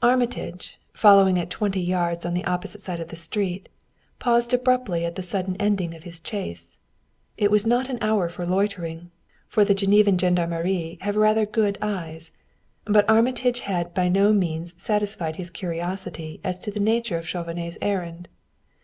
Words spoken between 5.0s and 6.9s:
at the sudden ending of his chase.